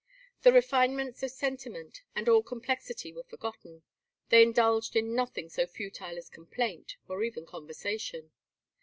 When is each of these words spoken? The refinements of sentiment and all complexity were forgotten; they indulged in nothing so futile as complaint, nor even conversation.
The 0.41 0.51
refinements 0.51 1.21
of 1.21 1.29
sentiment 1.29 2.01
and 2.15 2.27
all 2.27 2.41
complexity 2.41 3.13
were 3.13 3.21
forgotten; 3.21 3.83
they 4.29 4.41
indulged 4.41 4.95
in 4.95 5.13
nothing 5.13 5.47
so 5.47 5.67
futile 5.67 6.17
as 6.17 6.27
complaint, 6.27 6.95
nor 7.07 7.21
even 7.23 7.45
conversation. 7.45 8.31